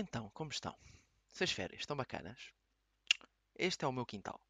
Então, 0.00 0.30
como 0.30 0.50
estão? 0.50 0.74
Essas 1.30 1.52
férias 1.52 1.80
estão 1.80 1.94
bacanas? 1.94 2.54
Este 3.54 3.84
é 3.84 3.88
o 3.88 3.92
meu 3.92 4.06
quintal. 4.06 4.40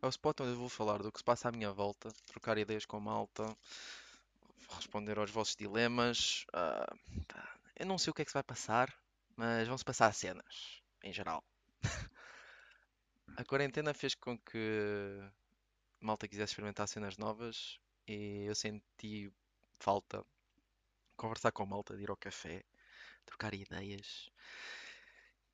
É 0.00 0.06
o 0.06 0.08
spot 0.08 0.40
onde 0.40 0.52
eu 0.52 0.56
vou 0.56 0.70
falar 0.70 1.02
do 1.02 1.12
que 1.12 1.18
se 1.18 1.24
passa 1.24 1.50
à 1.50 1.52
minha 1.52 1.70
volta, 1.70 2.10
trocar 2.24 2.56
ideias 2.56 2.86
com 2.86 2.96
a 2.96 3.00
malta, 3.00 3.54
responder 4.70 5.18
aos 5.18 5.30
vossos 5.30 5.54
dilemas. 5.54 6.46
pá, 7.28 7.58
eu 7.76 7.84
não 7.84 7.98
sei 7.98 8.10
o 8.10 8.14
que 8.14 8.22
é 8.22 8.24
que 8.24 8.30
se 8.30 8.34
vai 8.34 8.42
passar, 8.42 8.90
mas 9.36 9.68
vão-se 9.68 9.84
passar 9.84 10.14
cenas, 10.14 10.80
em 11.04 11.12
geral. 11.12 11.44
A 13.36 13.44
quarentena 13.44 13.92
fez 13.92 14.14
com 14.14 14.38
que 14.38 15.20
a 16.00 16.04
malta 16.04 16.26
quisesse 16.26 16.52
experimentar 16.52 16.88
cenas 16.88 17.18
novas 17.18 17.78
e 18.08 18.44
eu 18.48 18.54
senti 18.54 19.30
falta 19.78 20.24
conversar 21.16 21.52
com 21.52 21.64
a 21.64 21.66
malta, 21.66 21.96
de 21.96 22.02
ir 22.02 22.10
ao 22.10 22.16
café, 22.16 22.64
trocar 23.26 23.54
ideias, 23.54 24.30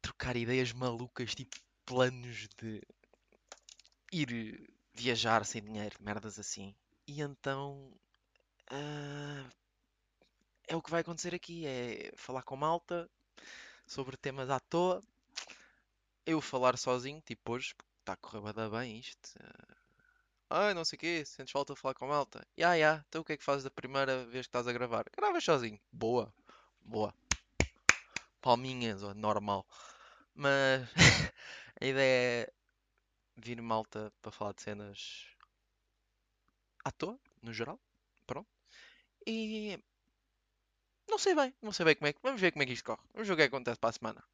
trocar 0.01 0.37
ideias 0.37 0.73
malucas, 0.73 1.35
tipo 1.35 1.57
planos 1.85 2.49
de 2.59 2.83
ir 4.13 4.69
viajar 4.93 5.45
sem 5.45 5.63
dinheiro, 5.63 5.97
merdas 6.01 6.39
assim. 6.39 6.75
E 7.07 7.21
então 7.21 7.93
ah, 8.71 9.49
é 10.69 10.75
o 10.77 10.83
que 10.83 10.91
vai 10.91 11.01
acontecer 11.01 11.35
aqui, 11.35 11.67
é 11.67 12.13
falar 12.17 12.43
com 12.43 12.57
malta 12.57 13.09
sobre 13.87 14.17
temas 14.17 14.51
à 14.51 14.59
toa, 14.59 15.03
eu 16.27 16.41
falar 16.41 16.77
sozinho, 16.77 17.21
tipo 17.21 17.53
hoje, 17.53 17.75
está 18.01 18.15
a 18.15 18.17
correr 18.17 18.43
bem 18.71 18.99
isto. 18.99 19.39
Ah, 20.51 20.75
não 20.75 20.85
sei 20.85 20.97
o 20.97 21.01
quê, 21.01 21.25
sentes 21.25 21.53
falta 21.53 21.75
de 21.75 21.81
falar 21.81 21.95
com 21.95 22.07
malta? 22.07 22.47
Ya, 22.59 22.75
ya, 22.75 23.05
então 23.09 23.23
o 23.23 23.25
que 23.25 23.33
é 23.33 23.37
que 23.37 23.45
fazes 23.45 23.65
da 23.65 23.71
primeira 23.71 24.25
vez 24.27 24.47
que 24.47 24.51
estás 24.51 24.67
a 24.67 24.73
gravar? 24.73 25.05
Gravas 25.17 25.45
sozinho. 25.45 25.79
Boa, 25.93 26.33
boa. 26.81 27.13
Palminhas, 28.47 29.03
ó, 29.03 29.13
normal. 29.13 29.67
Mas 30.33 30.89
a 31.81 31.85
ideia 31.85 32.45
é 32.47 32.53
vir 33.37 33.61
malta 33.61 34.13
para 34.23 34.31
falar 34.31 34.53
de 34.53 34.63
cenas 34.63 35.27
à 36.85 36.93
toa, 36.93 37.19
no 37.43 37.53
geral. 37.53 37.81
Pronto. 38.25 38.49
E 39.27 39.83
não 41.09 41.19
sei 41.19 41.35
bem, 41.35 41.53
não 41.61 41.73
sei 41.73 41.85
bem 41.87 41.97
como 41.97 42.07
é 42.07 42.13
que. 42.13 42.21
Vamos 42.23 42.41
ver 42.41 42.53
como 42.53 42.63
é 42.63 42.67
que 42.67 42.73
isto 42.75 42.85
corre. 42.85 43.03
Vamos 43.13 43.27
ver 43.27 43.35
o 43.35 43.37
que 43.37 43.43
é 43.43 43.47
acontece 43.47 43.81
para 43.81 43.91
a 43.91 43.93
semana. 43.93 44.25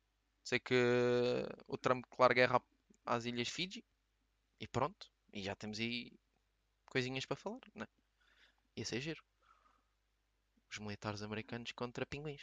Sei 0.44 0.60
que 0.60 0.74
o 1.66 1.78
Trump 1.78 2.04
declara 2.04 2.34
guerra 2.34 2.62
às 3.06 3.24
Ilhas 3.24 3.48
Fiji. 3.48 3.82
E 4.60 4.68
pronto. 4.68 5.10
E 5.32 5.42
já 5.42 5.54
temos 5.56 5.78
aí 5.78 6.12
coisinhas 6.84 7.24
para 7.24 7.36
falar, 7.36 7.60
né? 7.74 7.86
Ia 8.76 8.84
ser 8.84 9.00
giro. 9.00 9.24
Os 10.70 10.78
militares 10.78 11.22
americanos 11.22 11.72
contra 11.72 12.04
pinguins. 12.04 12.42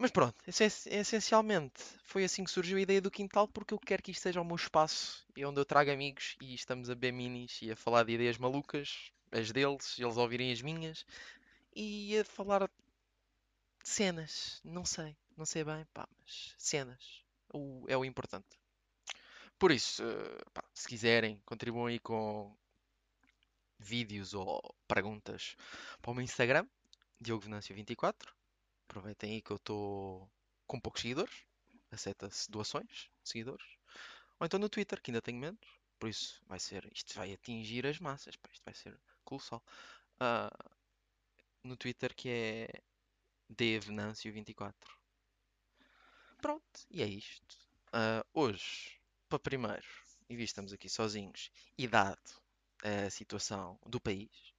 Mas 0.00 0.10
pronto, 0.10 0.34
essen- 0.48 0.90
essencialmente 0.98 1.80
foi 2.02 2.24
assim 2.24 2.42
que 2.42 2.50
surgiu 2.50 2.76
a 2.76 2.80
ideia 2.80 3.00
do 3.00 3.10
quintal, 3.10 3.46
porque 3.46 3.72
eu 3.74 3.78
quero 3.78 4.02
que 4.02 4.10
isto 4.10 4.22
seja 4.22 4.40
o 4.40 4.44
meu 4.44 4.56
espaço 4.56 5.24
e 5.36 5.44
onde 5.44 5.60
eu 5.60 5.64
trago 5.64 5.90
amigos 5.92 6.36
e 6.40 6.54
estamos 6.54 6.90
a 6.90 6.94
beber 6.94 7.12
minis 7.12 7.60
e 7.62 7.70
a 7.70 7.76
falar 7.76 8.02
de 8.04 8.12
ideias 8.14 8.36
malucas, 8.38 9.12
as 9.30 9.52
deles, 9.52 9.96
eles 9.98 10.16
ouvirem 10.16 10.50
as 10.52 10.60
minhas, 10.62 11.04
e 11.76 12.18
a 12.18 12.24
falar 12.24 12.66
de 12.66 12.72
cenas, 13.84 14.60
não 14.64 14.84
sei, 14.86 15.14
não 15.36 15.44
sei 15.44 15.64
bem, 15.64 15.84
pá, 15.92 16.08
mas 16.18 16.54
cenas 16.58 17.22
o- 17.52 17.84
é 17.88 17.96
o 17.96 18.04
importante. 18.04 18.58
Por 19.58 19.70
isso, 19.70 20.02
eh, 20.02 20.44
pá, 20.52 20.64
se 20.74 20.88
quiserem, 20.88 21.40
contribuam 21.46 21.86
aí 21.86 21.98
com 22.00 22.52
vídeos 23.78 24.32
ou 24.34 24.60
perguntas 24.86 25.56
para 26.00 26.10
o 26.10 26.14
meu 26.14 26.22
Instagram, 26.22 26.66
Diogo 27.20 27.42
Venâncio24. 27.42 28.32
Aproveitem 28.90 29.34
aí 29.34 29.40
que 29.40 29.52
eu 29.52 29.56
estou 29.56 30.28
com 30.66 30.80
poucos 30.80 31.02
seguidores. 31.02 31.46
Aceita-se 31.92 32.50
doações, 32.50 33.08
seguidores. 33.22 33.64
Ou 34.40 34.44
então 34.44 34.58
no 34.58 34.68
Twitter, 34.68 35.00
que 35.00 35.12
ainda 35.12 35.22
tenho 35.22 35.38
menos. 35.38 35.60
Por 35.96 36.08
isso 36.08 36.42
vai 36.48 36.58
ser. 36.58 36.90
Isto 36.92 37.14
vai 37.14 37.32
atingir 37.32 37.86
as 37.86 38.00
massas. 38.00 38.34
pá, 38.34 38.48
isto 38.52 38.64
vai 38.64 38.74
ser 38.74 38.98
colossal. 39.24 39.62
Ah, 40.18 40.50
no 41.62 41.76
Twitter 41.76 42.12
que 42.16 42.28
é 42.30 42.82
dvenâncio24. 43.48 44.74
Pronto, 46.42 46.80
e 46.90 47.00
é 47.00 47.06
isto. 47.06 47.56
Ah, 47.92 48.26
hoje, 48.34 49.00
para 49.28 49.38
primeiro, 49.38 49.86
e 50.28 50.34
visto 50.34 50.48
estamos 50.50 50.72
aqui 50.72 50.88
sozinhos, 50.88 51.52
e 51.78 51.86
dado 51.86 52.42
a 52.82 53.08
situação 53.08 53.78
do 53.86 54.00
país, 54.00 54.52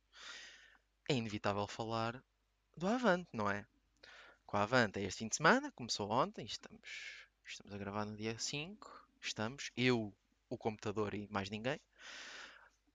é 1.10 1.16
inevitável 1.16 1.68
falar 1.68 2.24
do 2.78 2.88
Avante, 2.88 3.28
não 3.34 3.50
é? 3.50 3.68
Com 4.52 4.58
a 4.58 4.64
Avante 4.64 5.00
é 5.00 5.04
este 5.04 5.20
fim 5.20 5.30
de 5.30 5.38
semana, 5.38 5.72
começou 5.72 6.12
ontem, 6.12 6.46
estamos, 6.46 7.26
estamos 7.46 7.74
a 7.74 7.78
gravar 7.78 8.04
no 8.04 8.18
dia 8.18 8.38
5, 8.38 9.08
estamos, 9.22 9.72
eu, 9.78 10.14
o 10.50 10.58
computador 10.58 11.14
e 11.14 11.26
mais 11.30 11.50
ninguém, 11.50 11.80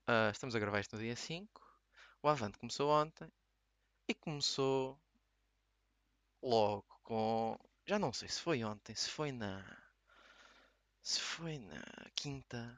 Ah, 0.05 0.29
estamos 0.31 0.53
a 0.53 0.59
gravar 0.59 0.81
isto 0.81 0.95
no 0.95 1.01
dia 1.01 1.15
5, 1.15 1.49
o 2.21 2.29
Avante 2.29 2.59
começou 2.59 2.91
ontem, 2.91 3.27
e 4.07 4.13
começou 4.13 5.01
logo 6.43 6.85
com, 7.01 7.57
já 7.87 7.97
não 7.97 8.13
sei 8.13 8.29
se 8.29 8.39
foi 8.39 8.63
ontem, 8.63 8.93
se 8.93 9.09
foi 9.09 9.31
na, 9.31 9.65
se 11.01 11.19
foi 11.19 11.57
na 11.57 11.81
quinta, 12.13 12.77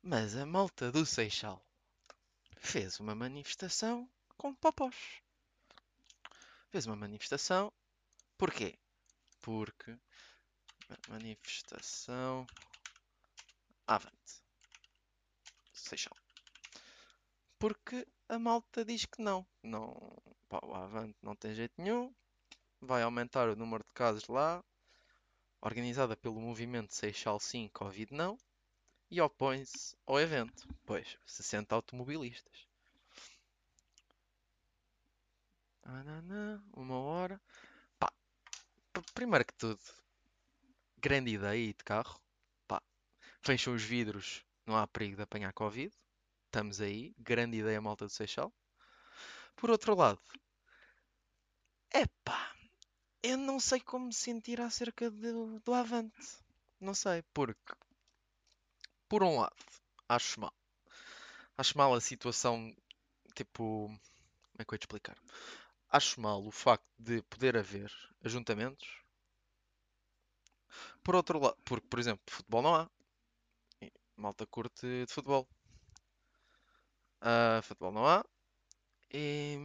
mas 0.00 0.36
a 0.36 0.46
malta 0.46 0.92
do 0.92 1.04
Seixal 1.04 1.60
fez 2.58 3.00
uma 3.00 3.16
manifestação 3.16 4.08
com 4.36 4.54
popós. 4.54 4.94
Fez 6.70 6.86
uma 6.86 6.94
manifestação, 6.94 7.72
porquê? 8.38 8.78
Porque 9.42 9.98
manifestação 11.08 12.46
avante. 13.86 14.42
Seixal. 15.72 16.16
Porque 17.58 18.06
a 18.28 18.38
malta 18.38 18.84
diz 18.84 19.04
que 19.04 19.20
não. 19.20 19.46
não 19.62 20.16
pá, 20.48 20.60
o 20.62 20.74
avante 20.74 21.16
não 21.22 21.34
tem 21.34 21.54
jeito 21.54 21.74
nenhum. 21.76 22.14
Vai 22.80 23.02
aumentar 23.02 23.48
o 23.48 23.56
número 23.56 23.84
de 23.84 23.92
casos 23.92 24.28
lá. 24.28 24.64
Organizada 25.60 26.16
pelo 26.16 26.40
movimento 26.40 26.94
Seixal 26.94 27.40
Sim, 27.40 27.68
Covid 27.72 28.14
não. 28.14 28.38
E 29.10 29.20
opõe-se 29.20 29.96
ao 30.06 30.20
evento. 30.20 30.68
Pois, 30.86 31.18
60 31.26 31.74
automobilistas. 31.74 32.68
Uma 36.74 36.98
hora. 36.98 37.40
Primeiro 39.18 39.44
que 39.44 39.54
tudo, 39.54 39.80
grande 40.96 41.32
ideia 41.32 41.50
aí 41.50 41.74
de 41.74 41.82
carro. 41.82 42.20
Pá, 42.68 42.80
fecham 43.42 43.74
os 43.74 43.82
vidros, 43.82 44.44
não 44.64 44.76
há 44.76 44.86
perigo 44.86 45.16
de 45.16 45.22
apanhar 45.22 45.52
Covid. 45.52 45.92
Estamos 46.44 46.80
aí, 46.80 47.12
grande 47.18 47.56
ideia, 47.56 47.80
malta 47.80 48.04
do 48.04 48.12
Seixal. 48.12 48.54
Por 49.56 49.70
outro 49.70 49.96
lado, 49.96 50.20
epá, 51.92 52.54
eu 53.20 53.36
não 53.36 53.58
sei 53.58 53.80
como 53.80 54.06
me 54.06 54.14
sentir 54.14 54.60
acerca 54.60 55.10
do, 55.10 55.58
do 55.64 55.74
Avante. 55.74 56.38
Não 56.80 56.94
sei, 56.94 57.24
porque, 57.34 57.74
por 59.08 59.24
um 59.24 59.40
lado, 59.40 59.56
acho 60.08 60.40
mal. 60.40 60.54
Acho 61.56 61.76
mal 61.76 61.92
a 61.92 62.00
situação, 62.00 62.72
tipo, 63.34 63.88
como 63.88 64.60
é 64.60 64.64
que 64.64 64.74
eu 64.74 64.76
ia 64.76 64.78
te 64.78 64.82
explicar? 64.82 65.18
Acho 65.88 66.20
mal 66.20 66.46
o 66.46 66.52
facto 66.52 66.86
de 66.96 67.20
poder 67.22 67.56
haver 67.56 67.92
ajuntamentos. 68.22 69.07
Por 71.04 71.14
outro 71.16 71.38
lado, 71.40 71.56
porque, 71.64 71.86
por 71.88 71.98
exemplo, 71.98 72.22
futebol 72.28 72.62
não 72.62 72.74
há. 72.76 72.90
Malta 74.22 74.44
curte 74.46 74.86
de 75.06 75.12
futebol. 75.14 75.48
Ah, 77.20 77.60
futebol 77.62 77.92
não 77.92 78.06
há. 78.06 78.24
E... 79.12 79.58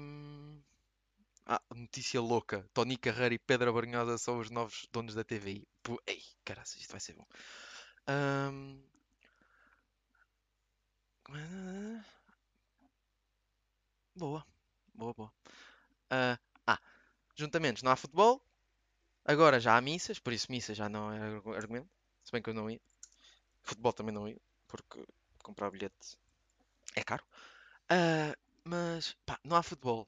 Ah, 1.45 1.61
notícia 1.75 2.19
louca. 2.21 2.65
Tony 2.73 2.97
Carreira 2.97 3.33
e 3.35 3.39
Pedro 3.39 3.69
Abrunhosa 3.69 4.17
são 4.17 4.39
os 4.39 4.49
novos 4.49 4.87
donos 4.91 5.15
da 5.15 5.23
TVI. 5.23 5.67
Pô, 5.81 6.01
ei, 6.07 6.21
caraças, 6.45 6.79
isto 6.81 6.91
vai 6.91 6.99
ser 7.01 7.13
bom. 7.13 7.25
Ahm, 8.07 8.79
Boa, 14.15 14.43
boa, 14.93 15.13
boa. 15.13 15.33
Ah, 16.11 16.39
ah, 16.67 16.79
juntamentos, 17.35 17.83
não 17.83 17.91
há 17.91 17.95
futebol. 17.95 18.41
Agora 19.25 19.59
já 19.59 19.77
há 19.77 19.81
missas, 19.81 20.19
por 20.19 20.33
isso 20.33 20.51
missas 20.51 20.77
já 20.77 20.87
não 20.89 21.11
é 21.11 21.19
argu- 21.21 21.53
argumento. 21.53 21.89
Se 22.23 22.31
bem 22.31 22.41
que 22.41 22.49
eu 22.49 22.53
não 22.53 22.69
ia. 22.69 22.79
Futebol 23.63 23.93
também 23.93 24.13
não 24.15 24.27
ia, 24.29 24.39
porque 24.67 25.05
comprar 25.43 25.71
bilhete 25.71 26.17
é 26.95 27.03
caro. 27.03 27.25
Ah, 27.89 28.35
mas, 28.65 29.15
pá, 29.25 29.39
não 29.43 29.57
há 29.57 29.63
futebol. 29.63 30.07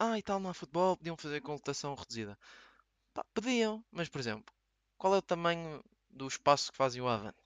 Ah, 0.00 0.18
e 0.18 0.22
tal, 0.22 0.40
não 0.40 0.50
há 0.50 0.54
futebol, 0.54 0.96
podiam 0.96 1.16
fazer 1.16 1.40
com 1.42 1.52
lotação 1.54 1.94
reduzida. 1.94 2.38
Pá, 3.14 3.24
podiam, 3.34 3.84
mas, 3.92 4.08
por 4.08 4.20
exemplo, 4.20 4.54
qual 4.98 5.14
é 5.14 5.18
o 5.18 5.22
tamanho 5.22 5.82
do 6.10 6.28
espaço 6.28 6.72
que 6.72 6.78
fazem 6.78 7.02
o 7.02 7.08
Avante? 7.08 7.38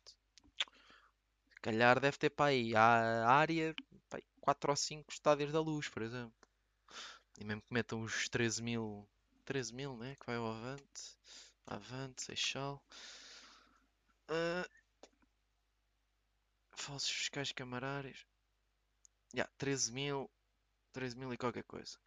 Se 1.54 1.60
calhar 1.62 1.98
deve 1.98 2.18
ter 2.18 2.28
para 2.30 2.50
aí 2.50 2.74
a 2.76 3.26
área, 3.26 3.74
pá, 4.10 4.18
4 4.40 4.70
ou 4.70 4.76
5 4.76 5.10
estádios 5.10 5.50
da 5.50 5.60
Luz, 5.60 5.88
por 5.88 6.02
exemplo. 6.02 6.34
E 7.38 7.44
mesmo 7.44 7.60
que 7.60 7.74
metam 7.74 8.00
os 8.00 8.26
13 8.30 8.62
mil, 8.62 9.06
13 9.44 9.74
mil, 9.74 9.96
né, 9.96 10.16
que 10.18 10.26
vai 10.26 10.36
ao 10.36 10.46
Avante. 10.46 11.16
Avante, 11.66 12.22
Seixal. 12.22 12.82
Uh, 14.28 14.68
falsos 16.76 17.10
fiscais 17.10 17.52
camarários. 17.52 18.26
Yeah, 19.34 19.50
13 19.58 19.92
mil. 19.92 20.30
13 20.92 21.16
mil 21.16 21.32
e 21.32 21.38
qualquer 21.38 21.64
coisa. 21.64 21.98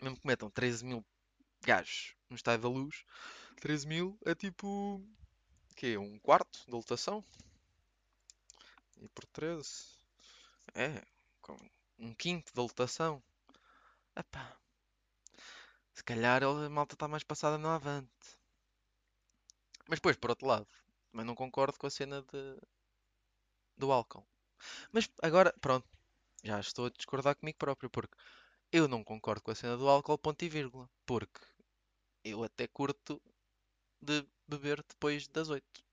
Mesmo 0.00 0.18
que 0.18 0.26
metam 0.26 0.50
13 0.50 0.84
mil 0.84 1.04
gajos 1.62 2.14
no 2.28 2.36
estádio 2.36 2.62
da 2.62 2.68
luz, 2.68 3.04
13 3.60 3.86
mil 3.86 4.18
é 4.24 4.34
tipo. 4.34 5.02
que 5.74 5.96
Um 5.96 6.18
quarto 6.18 6.64
da 6.68 6.76
lotação? 6.76 7.24
E 8.98 9.08
por 9.08 9.26
13. 9.26 9.96
É, 10.74 11.02
um 11.98 12.14
quinto 12.14 12.54
da 12.54 12.62
lotação. 12.62 13.22
Epá. 14.14 14.56
Se 15.96 16.04
calhar 16.04 16.40
a 16.44 16.70
malta 16.76 16.94
está 16.94 17.08
mais 17.08 17.24
passada 17.24 17.56
no 17.58 17.68
avante. 17.68 18.28
Mas 19.88 19.98
depois, 19.98 20.16
por 20.16 20.30
outro 20.30 20.46
lado, 20.46 20.66
também 21.10 21.26
não 21.26 21.34
concordo 21.34 21.78
com 21.78 21.86
a 21.86 21.90
cena 21.90 22.22
de, 22.22 22.42
do 23.76 23.90
álcool. 23.90 24.26
Mas 24.92 25.08
agora, 25.22 25.54
pronto, 25.60 25.88
já 26.44 26.60
estou 26.60 26.86
a 26.86 26.90
discordar 26.90 27.36
comigo 27.36 27.58
próprio, 27.58 27.90
porque 27.90 28.16
eu 28.72 28.88
não 28.88 29.02
concordo 29.04 29.42
com 29.42 29.50
a 29.50 29.54
cena 29.54 29.76
do 29.76 29.88
álcool, 29.88 30.18
ponto 30.18 30.44
e 30.44 30.48
vírgula. 30.48 30.88
Porque 31.06 31.40
eu 32.24 32.44
até 32.44 32.66
curto 32.68 33.20
de 34.00 34.26
beber 34.46 34.82
depois 34.82 35.28
das 35.28 35.48
8. 35.48 35.84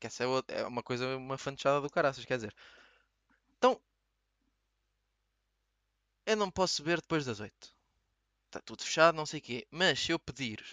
Que 0.00 0.06
essa 0.06 0.24
é, 0.24 0.60
é 0.60 0.66
uma 0.66 0.82
coisa, 0.82 1.16
uma 1.16 1.38
fanchada 1.38 1.80
do 1.80 1.90
caraças, 1.90 2.24
quer 2.24 2.36
dizer. 2.36 2.54
Então, 3.58 3.80
eu 6.26 6.36
não 6.36 6.50
posso 6.50 6.82
beber 6.82 7.00
depois 7.00 7.24
das 7.24 7.40
8. 7.40 7.74
Está 8.54 8.62
tudo 8.62 8.84
fechado, 8.84 9.16
não 9.16 9.26
sei 9.26 9.40
o 9.40 9.42
quê. 9.42 9.66
Mas 9.68 9.98
se 9.98 10.12
eu 10.12 10.18
pedir 10.18 10.64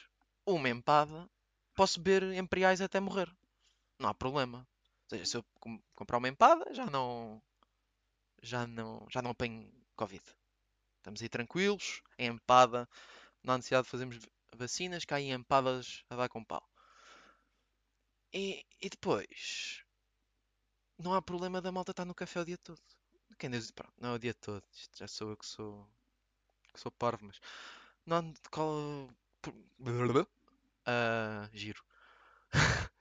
uma 0.45 0.69
empada, 0.69 1.27
posso 1.73 1.99
beber 1.99 2.31
imperiais 2.37 2.79
até 2.79 2.99
morrer. 2.99 3.27
Não 3.97 4.07
há 4.07 4.13
problema. 4.13 4.59
Ou 4.59 5.09
seja, 5.09 5.25
se 5.25 5.37
eu 5.37 5.45
comprar 5.95 6.19
uma 6.19 6.27
empada, 6.27 6.71
já 6.75 6.85
não. 6.85 7.41
Já 8.43 8.67
não, 8.67 9.07
já 9.09 9.19
não 9.23 9.31
apanho 9.31 9.67
Covid. 9.95 10.23
Estamos 10.97 11.23
aí 11.23 11.29
tranquilos. 11.29 12.03
A 12.19 12.23
empada, 12.23 12.87
não 13.43 13.55
há 13.55 13.57
necessidade 13.57 13.85
de 13.85 13.89
fazermos 13.89 14.19
vacinas, 14.55 15.03
cá 15.03 15.19
em 15.19 15.31
empadas 15.31 16.03
a 16.07 16.15
dar 16.15 16.29
com 16.29 16.43
pau. 16.45 16.63
E, 18.31 18.63
e 18.79 18.89
depois, 18.89 19.83
não 20.99 21.15
há 21.15 21.21
problema 21.21 21.59
da 21.59 21.71
malta 21.71 21.91
estar 21.91 22.05
no 22.05 22.13
café 22.13 22.41
o 22.41 22.45
dia 22.45 22.59
todo. 22.59 22.79
Quem 23.39 23.49
diz, 23.49 23.71
pronto, 23.71 23.93
não 23.99 24.09
é 24.09 24.13
o 24.13 24.19
dia 24.19 24.35
todo. 24.35 24.63
Isto 24.71 24.99
já 24.99 25.07
sou 25.07 25.31
eu 25.31 25.37
que 25.37 25.47
sou, 25.47 25.89
que 26.73 26.79
sou 26.79 26.91
parvo, 26.91 27.25
mas 27.25 27.39
não 28.05 28.33
qual, 28.51 29.09
uh, 30.87 31.49
giro. 31.53 31.83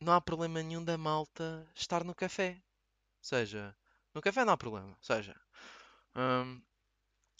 não 0.00 0.12
há 0.12 0.20
problema 0.20 0.62
nenhum 0.62 0.84
da 0.84 0.98
malta 0.98 1.66
estar 1.74 2.04
no 2.04 2.14
café. 2.14 2.52
Ou 3.18 3.24
seja, 3.24 3.76
no 4.14 4.22
café 4.22 4.44
não 4.44 4.52
há 4.52 4.56
problema. 4.56 4.88
Ou 4.88 5.02
seja, 5.02 5.34
um, 6.16 6.60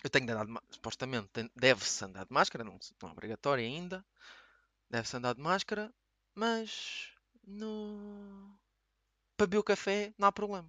eu 0.04 0.10
tenho 0.10 0.26
de 0.26 0.32
andar 0.32 0.46
de, 0.46 0.54
supostamente 0.70 1.50
deve-se 1.56 2.04
andar 2.04 2.24
de 2.24 2.32
máscara, 2.32 2.64
não, 2.64 2.78
não 3.02 3.08
é 3.08 3.12
obrigatório 3.12 3.64
ainda. 3.64 4.04
Deve-se 4.90 5.16
andar 5.16 5.34
de 5.34 5.42
máscara, 5.42 5.92
mas 6.34 7.12
no 7.46 8.58
para 9.36 9.46
beber 9.46 9.58
o 9.58 9.64
café 9.64 10.12
não 10.18 10.28
há 10.28 10.32
problema. 10.32 10.68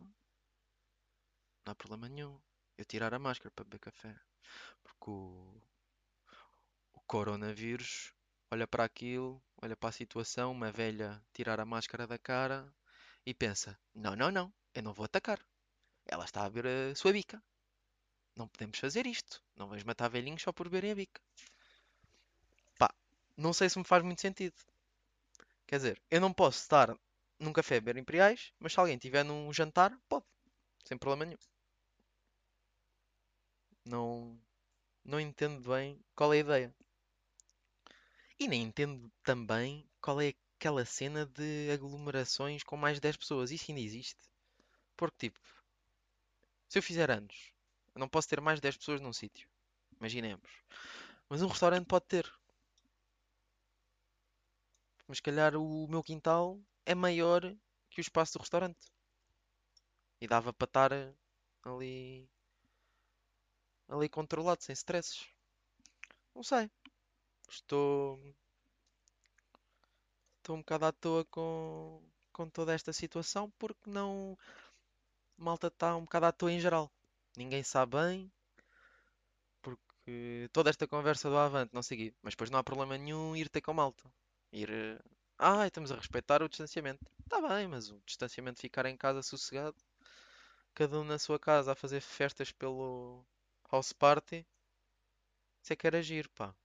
Não 1.65 1.71
há 1.71 1.75
problema 1.75 2.07
nenhum. 2.09 2.39
Eu 2.77 2.85
tirar 2.85 3.13
a 3.13 3.19
máscara 3.19 3.51
para 3.51 3.65
beber 3.65 3.79
café. 3.79 4.15
Porque 4.83 5.09
o, 5.09 5.61
o 6.93 7.01
coronavírus 7.07 8.13
olha 8.51 8.67
para 8.67 8.83
aquilo, 8.83 9.41
olha 9.61 9.75
para 9.75 9.89
a 9.89 9.93
situação, 9.93 10.51
uma 10.51 10.71
velha 10.71 11.21
tirar 11.33 11.59
a 11.59 11.65
máscara 11.65 12.07
da 12.07 12.17
cara 12.17 12.73
e 13.25 13.33
pensa: 13.33 13.77
não, 13.93 14.15
não, 14.15 14.31
não, 14.31 14.53
eu 14.73 14.83
não 14.83 14.93
vou 14.93 15.05
atacar. 15.05 15.39
Ela 16.05 16.25
está 16.25 16.45
a 16.45 16.49
ver 16.49 16.65
a 16.67 16.95
sua 16.95 17.13
bica. 17.13 17.41
Não 18.35 18.47
podemos 18.47 18.79
fazer 18.79 19.05
isto. 19.05 19.43
Não 19.55 19.67
vais 19.67 19.83
matar 19.83 20.09
velhinhos 20.09 20.41
só 20.41 20.51
por 20.51 20.69
verem 20.69 20.91
a 20.91 20.95
bica. 20.95 21.21
Pá, 22.77 22.93
não 23.37 23.53
sei 23.53 23.69
se 23.69 23.77
me 23.77 23.85
faz 23.85 24.03
muito 24.03 24.21
sentido. 24.21 24.55
Quer 25.67 25.77
dizer, 25.77 26.01
eu 26.09 26.19
não 26.19 26.33
posso 26.33 26.59
estar 26.59 26.97
num 27.39 27.53
café 27.53 27.77
a 27.77 27.81
beber 27.81 28.01
imperiais, 28.01 28.51
mas 28.59 28.73
se 28.73 28.79
alguém 28.79 28.95
estiver 28.95 29.23
num 29.23 29.53
jantar, 29.53 29.95
pode. 30.07 30.25
Sem 30.85 30.97
problema 30.97 31.25
nenhum. 31.25 31.37
Não, 33.85 34.39
não 35.03 35.19
entendo 35.19 35.69
bem 35.69 35.99
qual 36.15 36.33
é 36.33 36.37
a 36.37 36.39
ideia. 36.39 36.75
E 38.39 38.47
nem 38.47 38.63
entendo 38.63 39.11
também 39.23 39.85
qual 40.01 40.19
é 40.21 40.33
aquela 40.57 40.85
cena 40.85 41.25
de 41.25 41.71
aglomerações 41.71 42.63
com 42.63 42.75
mais 42.77 42.95
de 42.95 43.01
10 43.01 43.17
pessoas. 43.17 43.51
Isso 43.51 43.65
ainda 43.69 43.81
existe. 43.81 44.29
Porque, 44.97 45.29
tipo, 45.29 45.39
se 46.69 46.79
eu 46.79 46.83
fizer 46.83 47.09
anos, 47.11 47.51
eu 47.93 47.99
não 47.99 48.07
posso 48.07 48.27
ter 48.29 48.39
mais 48.39 48.57
de 48.57 48.63
10 48.63 48.77
pessoas 48.77 49.01
num 49.01 49.13
sítio. 49.13 49.49
Imaginemos. 49.99 50.49
Mas 51.29 51.41
um 51.41 51.47
restaurante 51.47 51.85
pode 51.85 52.05
ter. 52.05 52.31
Mas, 55.07 55.17
se 55.17 55.23
calhar, 55.23 55.55
o 55.55 55.87
meu 55.87 56.03
quintal 56.03 56.59
é 56.85 56.95
maior 56.95 57.41
que 57.89 57.99
o 57.99 58.01
espaço 58.01 58.33
do 58.33 58.41
restaurante. 58.41 58.87
E 60.21 60.27
dava 60.27 60.53
para 60.53 60.65
estar 60.65 60.91
ali. 61.63 62.29
Ali 63.89 64.07
controlado, 64.07 64.63
sem 64.63 64.73
stresses. 64.73 65.27
Não 66.35 66.43
sei. 66.43 66.69
Estou. 67.49 68.19
Estou 70.37 70.55
um 70.55 70.59
bocado 70.59 70.85
à 70.85 70.91
toa 70.91 71.25
com, 71.25 72.01
com 72.31 72.49
toda 72.49 72.73
esta 72.73 72.93
situação 72.93 73.51
porque 73.57 73.89
não. 73.89 74.37
Malta 75.37 75.67
está 75.67 75.95
um 75.95 76.03
bocado 76.03 76.27
à 76.27 76.31
toa 76.31 76.51
em 76.51 76.59
geral. 76.59 76.91
Ninguém 77.37 77.63
sabe 77.63 77.97
bem. 77.97 78.31
Porque 79.61 80.49
toda 80.53 80.69
esta 80.69 80.87
conversa 80.87 81.29
do 81.29 81.37
avante, 81.37 81.73
não 81.73 81.81
sei 81.83 82.13
Mas 82.21 82.33
depois 82.33 82.49
não 82.49 82.59
há 82.59 82.63
problema 82.63 82.97
nenhum 82.97 83.35
ir 83.35 83.49
ter 83.49 83.61
com 83.61 83.73
malta. 83.73 84.03
Ir. 84.51 84.69
Ah, 85.37 85.65
estamos 85.67 85.91
a 85.91 85.95
respeitar 85.95 86.43
o 86.43 86.49
distanciamento. 86.49 87.05
Está 87.23 87.41
bem, 87.47 87.67
mas 87.67 87.89
o 87.89 88.01
distanciamento 88.05 88.59
ficar 88.61 88.85
em 88.85 88.97
casa 88.97 89.21
sossegado. 89.23 89.77
Cada 90.73 90.99
um 90.99 91.03
na 91.03 91.19
sua 91.19 91.39
casa 91.39 91.71
a 91.73 91.75
fazer 91.75 92.01
festas 92.01 92.51
pelo 92.51 93.25
house 93.71 93.93
party. 93.93 94.45
Isso 95.61 95.73
é 95.73 95.75
que 95.75 95.87
era 95.87 96.01
giro, 96.01 96.29
pá. 96.31 96.55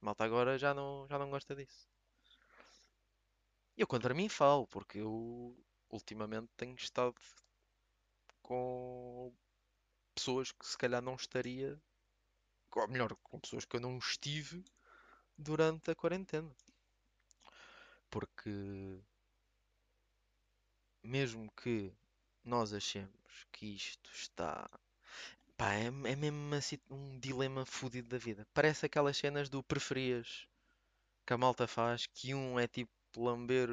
Malta 0.00 0.24
agora 0.24 0.58
já 0.58 0.72
não, 0.72 1.06
já 1.08 1.18
não 1.18 1.30
gosta 1.30 1.54
disso. 1.54 1.88
Eu 3.76 3.86
contra 3.86 4.14
mim 4.14 4.28
falo, 4.28 4.66
porque 4.66 4.98
eu 4.98 5.56
ultimamente 5.90 6.50
tenho 6.56 6.74
estado 6.76 7.14
com 8.42 9.32
pessoas 10.14 10.52
que 10.52 10.66
se 10.66 10.78
calhar 10.78 11.02
não 11.02 11.14
estaria, 11.14 11.80
ou 12.74 12.88
melhor, 12.88 13.14
com 13.16 13.40
pessoas 13.40 13.64
que 13.64 13.76
eu 13.76 13.80
não 13.80 13.98
estive 13.98 14.64
durante 15.36 15.90
a 15.90 15.94
quarentena. 15.94 16.54
Porque 18.10 19.00
mesmo 21.02 21.50
que 21.52 21.92
nós 22.44 22.72
achemos 22.72 23.46
que 23.52 23.74
isto 23.74 24.10
está 24.12 24.70
Pá, 25.56 25.74
é, 25.74 25.86
é 25.86 26.16
mesmo 26.16 26.54
assim, 26.54 26.78
um 26.90 27.18
dilema 27.18 27.64
fodido 27.66 28.08
da 28.08 28.18
vida. 28.18 28.46
Parece 28.54 28.86
aquelas 28.86 29.16
cenas 29.16 29.48
do 29.48 29.62
preferias 29.62 30.46
que 31.26 31.32
a 31.34 31.38
malta 31.38 31.66
faz, 31.66 32.06
que 32.06 32.34
um 32.34 32.58
é 32.58 32.68
tipo 32.68 32.90
lamber, 33.16 33.68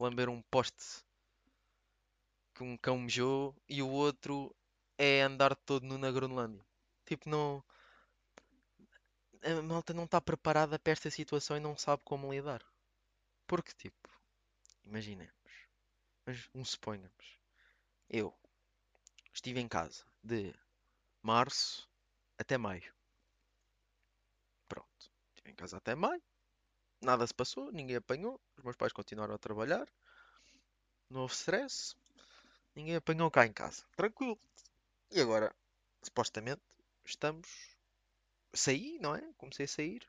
lamber 0.00 0.28
um 0.28 0.42
poste 0.42 1.04
que 2.54 2.64
um 2.64 2.76
cão 2.76 2.98
mijou 2.98 3.54
e 3.68 3.82
o 3.82 3.88
outro 3.88 4.54
é 4.98 5.22
andar 5.22 5.54
todo 5.54 5.86
nu 5.86 5.96
na 5.96 6.10
Groenlândia. 6.10 6.64
Tipo, 7.06 7.28
não. 7.28 7.62
A 9.42 9.62
malta 9.62 9.94
não 9.94 10.04
está 10.04 10.20
preparada 10.20 10.78
para 10.78 10.92
esta 10.92 11.10
situação 11.10 11.56
e 11.56 11.60
não 11.60 11.76
sabe 11.76 12.02
como 12.04 12.32
lidar. 12.32 12.62
Porque, 13.46 13.72
tipo, 13.72 14.08
imaginemos, 14.84 15.32
mas 16.26 16.48
um 16.54 16.64
suponhamos, 16.64 17.38
eu 18.10 18.34
estive 19.32 19.60
em 19.60 19.68
casa 19.68 20.04
de 20.22 20.54
março 21.28 21.86
até 22.38 22.56
maio. 22.56 22.90
Pronto. 24.66 25.12
Estive 25.36 25.50
em 25.50 25.54
casa 25.54 25.76
até 25.76 25.94
maio. 25.94 26.22
Nada 27.02 27.26
se 27.26 27.34
passou, 27.34 27.70
ninguém 27.70 27.96
apanhou. 27.96 28.40
Os 28.56 28.64
meus 28.64 28.76
pais 28.76 28.94
continuaram 28.94 29.34
a 29.34 29.38
trabalhar. 29.38 29.86
Não 31.10 31.20
houve 31.20 31.34
stress. 31.34 31.94
Ninguém 32.74 32.96
apanhou 32.96 33.30
cá 33.30 33.44
em 33.44 33.52
casa. 33.52 33.84
Tranquilo. 33.94 34.40
E 35.10 35.20
agora, 35.20 35.54
supostamente, 36.02 36.62
estamos. 37.04 37.76
Saí, 38.54 38.98
não 38.98 39.14
é? 39.14 39.32
Comecei 39.36 39.66
a 39.66 39.68
sair. 39.68 40.08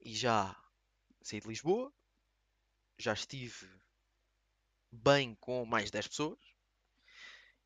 E 0.00 0.14
já 0.14 0.54
saí 1.22 1.40
de 1.40 1.48
Lisboa. 1.48 1.90
Já 2.98 3.14
estive 3.14 3.70
bem 4.92 5.34
com 5.36 5.64
mais 5.64 5.90
10 5.90 6.08
pessoas. 6.08 6.38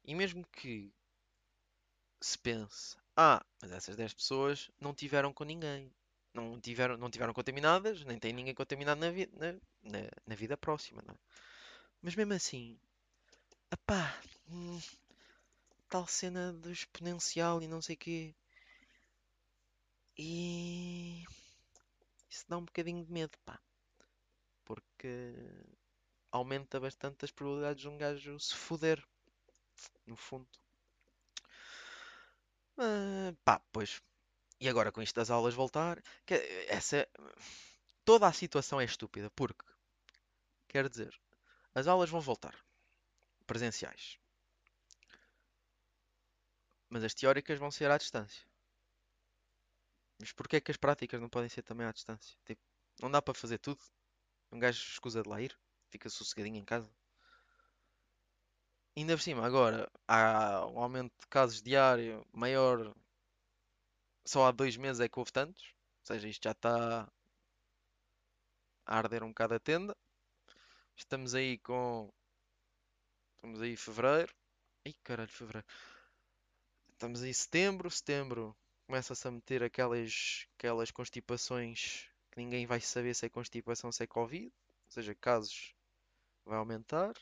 E 0.04 0.14
mesmo 0.14 0.46
que 0.52 0.94
se 2.20 2.38
pense, 2.38 2.96
ah, 3.16 3.44
mas 3.60 3.72
essas 3.72 3.96
10 3.96 4.14
pessoas 4.14 4.70
não 4.80 4.94
tiveram 4.94 5.32
com 5.32 5.44
ninguém. 5.44 5.92
não 6.34 6.60
tiveram, 6.60 6.96
não 6.96 7.10
tiveram 7.10 7.32
contaminadas, 7.34 8.04
nem 8.04 8.18
tem 8.18 8.32
ninguém 8.32 8.54
contaminado 8.54 9.00
na, 9.00 9.10
vi- 9.10 9.30
na, 9.34 9.52
na, 9.82 10.08
na 10.26 10.34
vida 10.36 10.56
próxima, 10.56 11.02
é? 11.08 11.14
Mas 12.02 12.16
mesmo 12.16 12.34
assim, 12.34 12.78
apá, 13.70 14.20
hum, 14.50 14.80
tal 15.90 16.06
cena 16.06 16.50
do 16.50 16.72
exponencial 16.72 17.60
e 17.62 17.68
não 17.68 17.82
sei 17.82 17.94
quê. 17.94 18.34
E 20.18 21.24
isso 22.30 22.46
dá 22.48 22.56
um 22.56 22.64
bocadinho 22.64 23.04
de 23.04 23.12
medo, 23.12 23.36
pá. 23.44 23.60
Porque 24.64 25.34
aumenta 26.32 26.80
bastante 26.80 27.24
as 27.26 27.30
probabilidades 27.30 27.82
de 27.82 27.88
um 27.88 27.98
gajo 27.98 28.38
se 28.40 28.54
foder, 28.54 29.04
no 30.06 30.16
fundo. 30.16 30.48
Ah, 32.78 33.32
pá, 33.44 33.60
pois. 33.72 34.00
E 34.60 34.68
agora 34.68 34.92
com 34.92 35.02
isto 35.02 35.16
das 35.16 35.30
aulas 35.30 35.54
voltar, 35.54 36.02
que 36.26 36.34
essa 36.68 37.08
toda 38.04 38.26
a 38.28 38.32
situação 38.32 38.80
é 38.80 38.84
estúpida, 38.86 39.30
porque 39.36 39.64
quer 40.68 40.88
dizer, 40.88 41.14
as 41.74 41.86
aulas 41.88 42.10
vão 42.10 42.20
voltar 42.20 42.54
presenciais, 43.46 44.18
mas 46.90 47.02
as 47.02 47.14
teóricas 47.14 47.58
vão 47.58 47.70
ser 47.70 47.90
à 47.90 47.96
distância. 47.96 48.44
Mas 50.20 50.30
porquê 50.32 50.56
é 50.56 50.60
que 50.60 50.70
as 50.70 50.76
práticas 50.76 51.20
não 51.20 51.28
podem 51.28 51.48
ser 51.48 51.62
também 51.62 51.84
à 51.86 51.90
distância? 51.92 52.36
Tipo, 52.44 52.62
não 53.00 53.10
dá 53.10 53.20
para 53.20 53.34
fazer 53.34 53.58
tudo? 53.58 53.80
Um 54.52 54.58
gajo 54.58 54.80
escusa 54.80 55.22
de 55.22 55.28
lá 55.28 55.40
ir? 55.42 55.58
Fica 55.90 56.08
sossegadinho 56.10 56.58
em 56.58 56.64
casa? 56.64 56.90
Ainda 58.98 59.16
por 59.16 59.22
cima, 59.22 59.46
agora 59.46 59.88
há 60.08 60.66
um 60.66 60.80
aumento 60.80 61.12
de 61.20 61.26
casos 61.28 61.62
diário 61.62 62.26
maior. 62.32 62.92
Só 64.26 64.46
há 64.46 64.50
dois 64.50 64.76
meses 64.76 64.98
é 64.98 65.08
que 65.08 65.20
houve 65.20 65.30
tantos. 65.30 65.72
Ou 66.00 66.06
seja, 66.06 66.26
isto 66.26 66.42
já 66.42 66.50
está 66.50 67.08
a 68.84 68.96
arder 68.98 69.22
um 69.22 69.28
bocado 69.28 69.54
a 69.54 69.60
tenda. 69.60 69.96
Estamos 70.96 71.32
aí 71.36 71.58
com. 71.58 72.12
Estamos 73.36 73.62
aí 73.62 73.74
em 73.74 73.76
fevereiro. 73.76 74.34
Ih, 74.84 74.94
caralho, 75.04 75.30
fevereiro. 75.30 75.66
Estamos 76.90 77.22
aí 77.22 77.30
em 77.30 77.32
setembro. 77.32 77.88
Setembro 77.88 78.56
começa-se 78.88 79.28
a 79.28 79.30
meter 79.30 79.62
aquelas, 79.62 80.48
aquelas 80.56 80.90
constipações 80.90 82.10
que 82.32 82.40
ninguém 82.40 82.66
vai 82.66 82.80
saber 82.80 83.14
se 83.14 83.26
é 83.26 83.28
constipação, 83.28 83.92
se 83.92 84.02
é 84.02 84.08
Covid. 84.08 84.46
Ou 84.46 84.90
seja, 84.90 85.14
casos 85.14 85.72
vai 86.44 86.58
aumentar. 86.58 87.14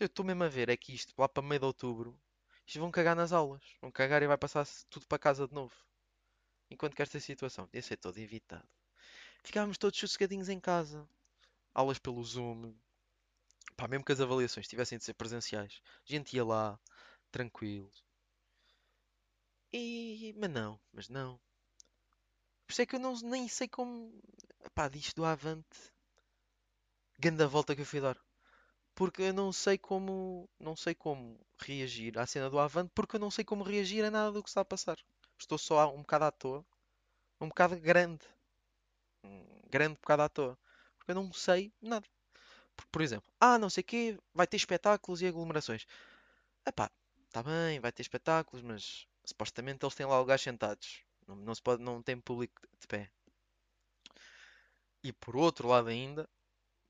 Eu 0.00 0.06
estou 0.06 0.24
mesmo 0.24 0.44
a 0.44 0.48
ver, 0.48 0.68
é 0.68 0.76
que 0.76 0.94
isto, 0.94 1.14
lá 1.16 1.28
para 1.28 1.42
meio 1.42 1.60
de 1.60 1.66
outubro, 1.66 2.18
isto 2.66 2.78
vão 2.80 2.90
cagar 2.90 3.14
nas 3.16 3.32
aulas. 3.32 3.62
Vão 3.80 3.90
cagar 3.90 4.22
e 4.22 4.26
vai 4.26 4.38
passar 4.38 4.66
tudo 4.88 5.06
para 5.06 5.18
casa 5.18 5.46
de 5.46 5.54
novo. 5.54 5.74
Enquanto 6.70 6.94
que 6.96 7.02
esta 7.02 7.20
situação 7.20 7.68
ia 7.72 7.82
ser 7.82 7.96
toda 7.96 8.20
evitada. 8.20 8.68
Ficávamos 9.44 9.78
todos 9.78 9.98
sossegadinhos 9.98 10.48
em 10.48 10.60
casa. 10.60 11.06
Aulas 11.74 11.98
pelo 11.98 12.22
Zoom. 12.24 12.74
Pá, 13.76 13.88
mesmo 13.88 14.04
que 14.04 14.12
as 14.12 14.20
avaliações 14.20 14.68
tivessem 14.68 14.98
de 14.98 15.04
ser 15.04 15.14
presenciais. 15.14 15.80
A 16.08 16.12
gente 16.12 16.34
ia 16.34 16.44
lá, 16.44 16.78
tranquilo. 17.30 17.90
E... 19.72 20.34
Mas 20.38 20.50
não, 20.50 20.80
mas 20.92 21.08
não. 21.08 21.40
Por 22.66 22.72
isso 22.72 22.82
é 22.82 22.86
que 22.86 22.96
eu 22.96 23.00
não, 23.00 23.14
nem 23.22 23.48
sei 23.48 23.68
como... 23.68 24.12
Pá, 24.74 24.88
disto 24.88 25.16
do 25.16 25.24
Avante. 25.24 25.92
Ganda 27.18 27.46
volta 27.46 27.74
que 27.74 27.82
eu 27.82 27.86
fui 27.86 28.00
dar. 28.00 28.18
Porque 29.02 29.22
eu 29.22 29.32
não 29.34 29.52
sei 29.52 29.76
como... 29.76 30.48
Não 30.60 30.76
sei 30.76 30.94
como 30.94 31.36
reagir 31.58 32.16
à 32.16 32.24
cena 32.24 32.48
do 32.48 32.56
Avante. 32.56 32.92
Porque 32.94 33.16
eu 33.16 33.20
não 33.20 33.32
sei 33.32 33.44
como 33.44 33.64
reagir 33.64 34.04
a 34.04 34.12
nada 34.12 34.30
do 34.30 34.40
que 34.40 34.48
está 34.48 34.60
a 34.60 34.64
passar. 34.64 34.96
Estou 35.36 35.58
só 35.58 35.92
um 35.92 36.02
bocado 36.02 36.26
à 36.26 36.30
toa. 36.30 36.64
Um 37.40 37.48
bocado 37.48 37.76
grande. 37.80 38.24
Um 39.24 39.44
grande 39.68 39.94
bocado 39.94 40.22
à 40.22 40.28
toa. 40.28 40.56
Porque 40.96 41.10
eu 41.10 41.16
não 41.16 41.32
sei 41.32 41.72
nada. 41.82 42.06
Por, 42.92 43.02
exemplo, 43.02 43.28
ah, 43.40 43.58
não 43.58 43.68
sei 43.68 43.82
quê, 43.82 44.16
vai 44.32 44.46
ter 44.46 44.56
espetáculos 44.56 45.20
e 45.20 45.26
aglomerações. 45.26 45.84
Epá, 46.64 46.88
está 47.26 47.42
bem, 47.42 47.80
vai 47.80 47.90
ter 47.90 48.02
espetáculos, 48.02 48.62
mas 48.62 49.08
supostamente 49.24 49.84
eles 49.84 49.96
têm 49.96 50.06
lá 50.06 50.16
lugares 50.20 50.42
sentados. 50.42 51.02
Não, 51.26 51.34
não 51.34 51.54
se 51.56 51.60
pode, 51.60 51.82
não 51.82 52.00
tem 52.00 52.20
público 52.20 52.62
de 52.80 52.86
pé. 52.86 53.10
E 55.02 55.12
por 55.12 55.34
outro 55.34 55.66
lado 55.66 55.88
ainda, 55.88 56.30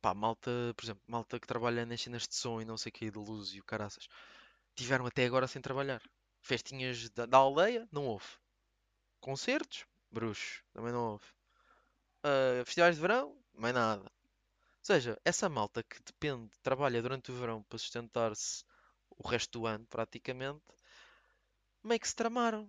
pá, 0.02 0.14
malta, 0.14 0.50
por 0.76 0.84
exemplo, 0.84 1.02
malta 1.08 1.40
que 1.40 1.46
trabalha 1.48 1.86
nas 1.86 2.02
cenas 2.02 2.28
de 2.28 2.34
som 2.36 2.60
e 2.60 2.64
não 2.66 2.76
sei 2.78 2.90
o 2.90 2.92
quê, 2.92 3.10
de 3.10 3.18
luz 3.18 3.54
e 3.54 3.60
o 3.60 3.64
caraças, 3.64 4.08
tiveram 4.76 5.06
até 5.06 5.24
agora 5.26 5.46
sem 5.48 5.62
trabalhar. 5.62 6.02
Festinhas 6.42 7.10
da, 7.10 7.26
da 7.26 7.38
aldeia, 7.38 7.88
não 7.92 8.06
houve. 8.06 8.26
Concertos, 9.20 9.86
bruxo, 10.10 10.62
também 10.72 10.92
não 10.92 11.12
houve. 11.12 11.24
Ah, 12.24 12.64
festivais 12.64 12.96
de 12.96 13.00
verão, 13.02 13.36
mais 13.54 13.74
nada. 13.74 14.02
Ou 14.04 14.10
seja, 14.82 15.18
essa 15.24 15.48
malta 15.48 15.82
que 15.82 16.02
depende, 16.02 16.50
trabalha 16.62 17.02
durante 17.02 17.32
o 17.32 17.36
verão 17.36 17.62
para 17.64 17.78
sustentar-se 17.78 18.64
o 19.10 19.28
resto 19.28 19.60
do 19.60 19.66
ano, 19.66 19.86
praticamente, 19.86 20.62
meio 21.84 22.00
que 22.00 22.08
se 22.08 22.16
tramaram. 22.16 22.68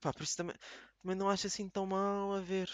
Pá, 0.00 0.12
por 0.12 0.22
isso 0.22 0.36
também, 0.36 0.54
também 1.02 1.16
não 1.16 1.28
acho 1.28 1.46
assim 1.48 1.68
tão 1.68 1.84
mal 1.86 2.32
a 2.34 2.40
ver. 2.40 2.68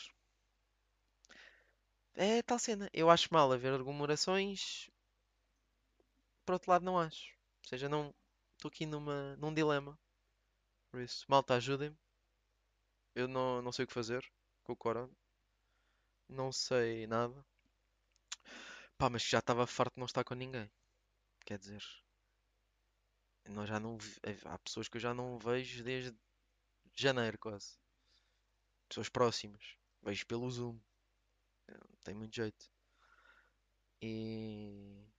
É 2.14 2.40
tal 2.42 2.56
cena. 2.60 2.88
Eu 2.92 3.10
acho 3.10 3.26
mal 3.34 3.50
haver 3.52 3.72
aglomerações, 3.74 4.88
por 6.44 6.52
outro 6.52 6.70
lado 6.70 6.84
não 6.84 6.98
acho. 6.98 7.34
Ou 7.64 7.68
seja, 7.68 7.88
não 7.88 8.14
estou 8.56 8.68
aqui 8.68 8.84
numa, 8.86 9.36
num 9.36 9.52
dilema. 9.54 9.98
Por 10.90 11.00
isso, 11.02 11.24
malta, 11.28 11.54
ajudem-me. 11.56 11.96
Eu 13.14 13.28
não, 13.28 13.62
não 13.62 13.70
sei 13.70 13.84
o 13.84 13.86
que 13.88 13.94
fazer 13.94 14.20
com 14.64 14.72
o 14.72 14.76
corona. 14.76 15.12
Não 16.30 16.50
sei 16.50 17.06
nada. 17.06 17.44
Pá, 18.96 19.10
mas 19.10 19.24
já 19.24 19.40
estava 19.40 19.66
farto 19.66 19.94
de 19.94 19.98
não 20.00 20.06
estar 20.06 20.22
com 20.22 20.34
ninguém. 20.34 20.70
Quer 21.46 21.58
dizer, 21.58 21.82
nós 23.50 23.68
já 23.68 23.78
não, 23.78 23.98
vi- 23.98 24.18
há 24.46 24.58
pessoas 24.58 24.88
que 24.88 24.96
eu 24.96 25.00
já 25.00 25.12
não 25.12 25.38
vejo 25.38 25.84
desde 25.84 26.16
janeiro 26.96 27.38
quase. 27.38 27.78
Pessoas 28.90 29.08
próximas. 29.08 29.74
Vejo 30.02 30.26
pelo 30.26 30.50
Zoom. 30.50 30.78
Tem 32.04 32.14
muito 32.14 32.34
jeito. 32.36 32.70
E. 34.02 35.10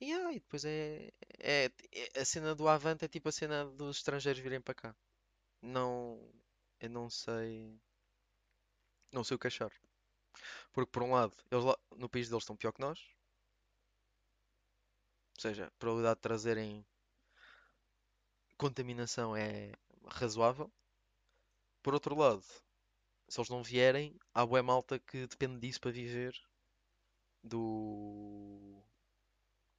E, 0.00 0.12
ah, 0.12 0.30
e 0.32 0.40
depois 0.40 0.64
é, 0.64 1.10
é, 1.38 1.70
é- 1.92 2.20
A 2.20 2.24
cena 2.24 2.54
do 2.54 2.68
Avante 2.68 3.04
é 3.04 3.08
tipo 3.08 3.28
a 3.28 3.32
cena 3.32 3.64
dos 3.78 3.96
estrangeiros 3.98 4.40
virem 4.42 4.60
para 4.60 4.74
cá. 4.74 4.96
Não. 5.62 6.20
Eu 6.80 6.90
não 6.90 7.10
sei. 7.10 7.80
Não 9.12 9.22
sei 9.22 9.34
o 9.34 9.38
que 9.38 9.46
achar. 9.48 9.70
Porque, 10.72 10.90
por 10.90 11.02
um 11.02 11.12
lado, 11.12 11.34
eles 11.50 11.64
lá, 11.64 11.76
no 11.96 12.08
país 12.08 12.28
deles 12.30 12.42
estão 12.44 12.56
pior 12.56 12.72
que 12.72 12.80
nós. 12.80 12.98
Ou 15.36 15.40
seja, 15.44 15.64
a 15.68 15.70
probabilidade 15.80 16.16
de 16.18 16.20
trazerem 16.26 16.84
contaminação 18.58 19.34
é 19.34 19.72
razoável. 20.06 20.70
Por 21.82 21.92
outro 21.94 22.14
lado, 22.14 22.44
se 23.28 23.38
eles 23.38 23.50
não 23.50 23.62
vierem, 23.62 24.18
há 24.34 24.44
bué 24.44 24.62
malta 24.62 24.98
que 24.98 25.26
depende 25.26 25.60
disso 25.60 25.80
para 25.80 25.90
viver. 25.90 26.34
Do. 27.42 28.82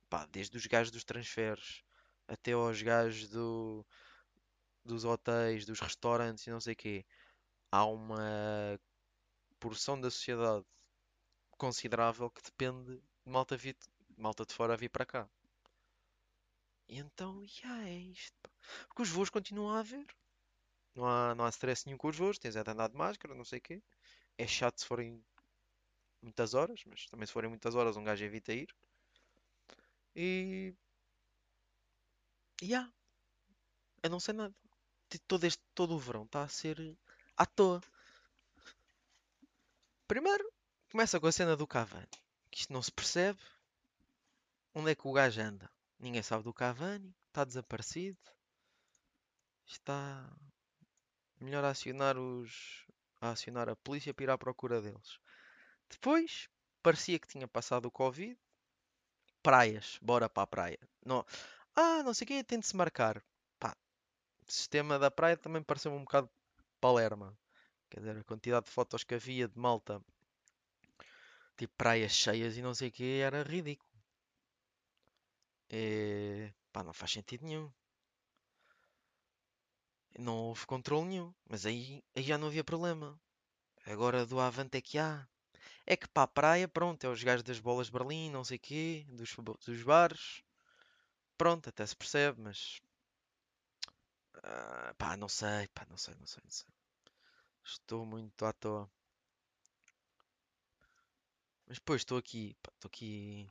Pá, 0.10 0.26
desde 0.28 0.58
os 0.58 0.66
gajos 0.66 0.92
dos 0.92 1.04
transferes 1.04 1.84
até 2.28 2.54
aos 2.54 2.82
gajos 2.82 3.28
do, 3.30 3.86
dos 4.86 5.04
hotéis, 5.04 5.66
dos 5.66 5.80
restaurantes 5.80 6.46
e 6.48 6.52
não 6.52 6.62
sei 6.62 6.76
quê. 6.76 7.06
Há 7.72 7.86
uma 7.86 8.80
porção 9.60 10.00
da 10.00 10.10
sociedade 10.10 10.66
considerável 11.52 12.30
que 12.30 12.42
depende 12.42 12.98
de 12.98 13.02
malta, 13.26 13.58
vir, 13.58 13.76
malta 14.18 14.46
de 14.46 14.54
fora 14.54 14.74
a 14.74 14.78
vir 14.78 14.90
para 14.90 15.06
cá. 15.06 15.30
E 16.88 16.98
então, 16.98 17.46
já 17.46 17.88
é 17.88 17.98
isto. 17.98 18.50
Porque 18.88 19.04
os 19.04 19.10
voos 19.10 19.30
continuam 19.30 19.76
a 19.76 19.80
haver. 19.80 20.08
Não 21.00 21.08
há, 21.08 21.34
não 21.34 21.46
há 21.46 21.50
stress 21.50 21.86
nenhum 21.86 21.98
com 21.98 22.10
os 22.10 22.18
voos. 22.18 22.38
Tens 22.38 22.58
é 22.58 22.64
de 22.64 22.70
andar 22.70 22.90
de 22.90 22.98
máscara, 22.98 23.34
não 23.34 23.46
sei 23.46 23.60
o 23.60 23.62
quê. 23.62 23.82
É 24.38 24.46
chato 24.46 24.80
se 24.82 24.86
forem 24.86 25.24
muitas 26.22 26.54
horas, 26.54 26.84
mas 26.86 27.06
também 27.08 27.26
se 27.26 27.32
forem 27.32 27.50
muitas 27.50 27.74
horas 27.74 27.96
um 27.96 28.04
gajo 28.04 28.26
evita 28.26 28.52
ir. 28.54 28.76
E. 30.14 30.74
Ya, 32.62 32.92
eu 34.04 34.10
não 34.10 34.20
sei 34.20 34.34
nada. 34.34 34.54
Todo 35.26 35.46
este, 35.46 35.64
todo 35.74 35.96
o 35.96 36.00
verão 36.00 36.24
está 36.26 36.44
a 36.44 36.50
ser 36.50 36.98
à 37.38 37.46
toa. 37.46 37.82
Primeiro, 40.06 40.52
começa 40.92 41.18
com 41.18 41.28
a 41.28 41.32
cena 41.32 41.56
do 41.56 41.66
Cavani. 41.66 42.10
Que 42.52 42.60
isto 42.60 42.74
não 42.74 42.82
se 42.82 42.92
percebe. 42.92 43.40
Onde 44.76 44.92
é 44.92 44.96
que 44.96 45.08
o 45.08 45.14
gajo 45.14 45.40
anda? 45.42 45.72
Ninguém 45.98 46.22
sabe 46.22 46.44
do 46.44 46.54
Cavani. 46.54 47.16
Está 47.30 47.46
desaparecido. 47.46 48.20
Está 49.66 50.30
melhor 51.40 51.64
acionar 51.64 52.18
os. 52.18 52.86
a 53.22 53.32
acionar 53.32 53.70
a 53.70 53.76
polícia 53.76 54.14
para 54.14 54.24
ir 54.24 54.30
à 54.30 54.38
procura 54.38 54.82
deles. 54.82 55.20
Depois, 55.90 56.50
parecia 56.84 57.20
que 57.20 57.28
tinha 57.28 57.48
passado 57.48 57.86
o 57.86 57.92
Covid. 57.92 58.38
Praias, 59.42 59.98
bora 60.02 60.30
para 60.30 60.44
a 60.44 60.48
praia. 60.48 60.80
Não, 61.06 61.26
ah, 61.76 62.04
não 62.04 62.14
sei 62.14 62.26
o 62.26 62.28
quê, 62.28 62.44
tem 62.44 62.60
de 62.60 62.68
se 62.68 62.76
marcar. 62.76 63.24
Pá, 63.60 63.76
o 64.48 64.52
sistema 64.52 65.00
da 65.00 65.10
praia 65.10 65.38
também 65.38 65.64
pareceu 65.64 65.92
um 65.94 66.04
bocado 66.04 66.30
Palerma. 66.80 67.38
Quer 67.90 68.00
dizer, 68.02 68.18
a 68.18 68.24
quantidade 68.24 68.66
de 68.66 68.72
fotos 68.72 69.04
que 69.04 69.16
havia 69.16 69.48
de 69.48 69.58
malta, 69.58 70.02
tipo 71.58 71.74
praias 71.76 72.12
cheias 72.12 72.58
e 72.58 72.62
não 72.62 72.74
sei 72.74 72.90
o 72.90 72.92
que, 72.92 73.20
era 73.20 73.44
ridículo. 73.44 73.90
E, 75.70 76.52
pá, 76.72 76.84
não 76.84 76.94
faz 76.94 77.12
sentido 77.12 77.46
nenhum. 77.46 77.72
Não 80.18 80.36
houve 80.38 80.66
controle 80.68 81.08
nenhum. 81.08 81.34
Mas 81.50 81.66
aí, 81.66 82.04
aí 82.16 82.22
já 82.24 82.38
não 82.38 82.48
havia 82.48 82.64
problema. 82.64 83.20
Agora 83.86 84.26
do 84.26 84.40
Avante 84.40 84.78
é 84.78 84.82
que 84.82 84.98
há. 85.00 85.28
É 85.88 85.98
que 85.98 86.08
para 86.10 86.24
a 86.24 86.28
praia, 86.28 86.68
pronto, 86.68 87.04
é 87.06 87.10
os 87.10 87.24
gajos 87.24 87.44
das 87.44 87.60
bolas 87.60 87.88
de 87.88 87.94
Berlim, 87.94 88.30
não 88.32 88.44
sei 88.46 88.58
o 88.58 88.62
quê, 88.62 89.06
dos, 89.10 89.36
dos 89.66 89.84
bares. 89.84 90.44
Pronto, 91.38 91.70
até 91.70 91.86
se 91.88 91.96
percebe, 91.96 92.42
mas. 92.42 92.82
ah, 94.44 94.94
pá, 94.98 95.16
não 95.18 95.30
sei, 95.30 95.68
pá, 95.70 95.86
não 95.90 95.98
sei, 95.98 96.14
não 96.20 96.26
sei, 96.28 96.42
não 96.44 96.52
sei. 96.52 96.68
Estou 97.66 98.06
muito 98.06 98.46
à 98.46 98.54
toa. 98.54 98.90
Mas 101.66 101.78
depois 101.80 102.02
estou 102.02 102.18
aqui, 102.18 102.54
pá, 102.62 102.70
estou 102.76 102.90
aqui 102.90 103.50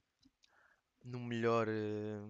no 1.04 1.18
melhor. 1.20 1.66
eh, 1.68 2.20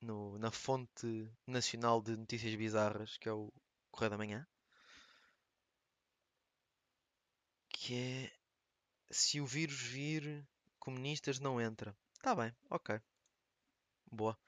no, 0.00 0.38
na 0.38 0.50
fonte 0.50 1.30
nacional 1.46 2.00
de 2.02 2.16
notícias 2.16 2.54
bizarras, 2.54 3.16
que 3.18 3.28
é 3.28 3.32
o 3.32 3.52
Correio 3.90 4.10
da 4.10 4.18
Manhã. 4.18 4.46
Que 7.70 7.94
é. 7.94 8.32
Se 9.10 9.40
o 9.40 9.46
vírus 9.46 9.80
vir, 9.80 10.46
comunistas 10.78 11.38
não 11.40 11.60
entra. 11.60 11.96
Tá 12.20 12.34
bem, 12.34 12.54
ok. 12.70 13.00
Boa. 14.10 14.38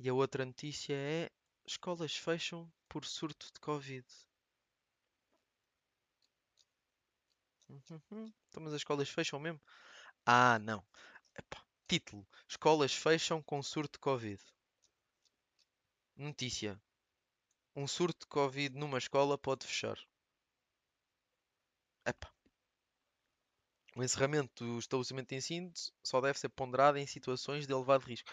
E 0.00 0.08
a 0.08 0.14
outra 0.14 0.44
notícia 0.44 0.94
é: 0.94 1.30
escolas 1.66 2.16
fecham 2.16 2.70
por 2.88 3.04
surto 3.04 3.46
de 3.52 3.60
Covid. 3.60 4.06
Uhum. 7.68 8.32
Então, 8.48 8.62
mas 8.62 8.72
as 8.72 8.80
escolas 8.80 9.08
fecham 9.08 9.38
mesmo? 9.40 9.60
Ah, 10.26 10.58
não. 10.60 10.84
Epá, 11.36 11.65
Título: 11.88 12.26
Escolas 12.48 12.92
fecham 12.92 13.40
com 13.40 13.62
surto 13.62 13.92
de 13.92 14.00
Covid. 14.00 14.42
Notícia: 16.16 16.82
Um 17.76 17.86
surto 17.86 18.20
de 18.20 18.26
Covid 18.26 18.76
numa 18.76 18.98
escola 18.98 19.38
pode 19.38 19.64
fechar. 19.64 19.96
Epá. 22.04 22.32
O 23.94 24.02
encerramento 24.02 24.64
do 24.64 24.78
estabelecimento 24.80 25.28
de 25.28 25.36
ensino 25.36 25.72
só 26.02 26.20
deve 26.20 26.38
ser 26.40 26.48
ponderado 26.48 26.98
em 26.98 27.06
situações 27.06 27.68
de 27.68 27.72
elevado 27.72 28.04
risco. 28.04 28.28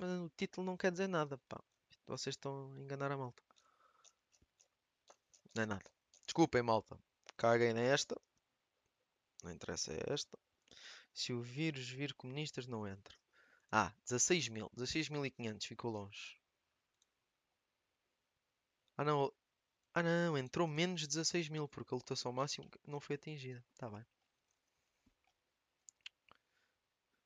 Mas 0.00 0.10
o 0.20 0.30
título 0.30 0.66
não 0.66 0.76
quer 0.76 0.90
dizer 0.90 1.08
nada, 1.08 1.36
pá. 1.46 1.62
Vocês 2.06 2.34
estão 2.34 2.72
a 2.72 2.80
enganar 2.80 3.12
a 3.12 3.18
malta. 3.18 3.42
Não 5.54 5.62
é 5.62 5.66
nada. 5.66 5.90
Desculpem, 6.24 6.62
malta. 6.62 6.98
Caguei 7.36 7.74
nesta. 7.74 8.18
Não 9.44 9.52
interessa 9.52 9.92
é 9.92 10.02
esta. 10.12 10.38
Se 11.18 11.32
o 11.32 11.42
vírus 11.42 11.88
vir 11.90 12.14
comunistas, 12.14 12.68
não 12.68 12.86
entra. 12.86 13.12
Ah, 13.72 13.92
16 14.04 14.48
mil. 14.50 14.70
16.500. 14.76 15.66
Ficou 15.66 15.90
longe. 15.90 16.40
Ah, 18.96 19.02
não. 19.02 19.32
Ah, 19.92 20.00
não. 20.00 20.38
Entrou 20.38 20.68
menos 20.68 21.00
de 21.00 21.08
16 21.08 21.48
mil, 21.48 21.66
porque 21.66 21.92
a 21.92 21.96
lotação 21.96 22.30
máxima 22.30 22.68
não 22.86 23.00
foi 23.00 23.16
atingida. 23.16 23.64
Tá 23.76 23.90
bem. 23.90 24.06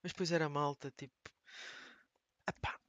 Mas 0.03 0.13
depois 0.13 0.33
era 0.33 0.49
malta, 0.49 0.91
tipo. 0.91 1.31
Epá. 2.49 2.81